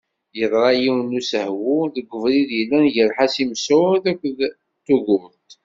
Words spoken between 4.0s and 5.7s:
akked Tugurt.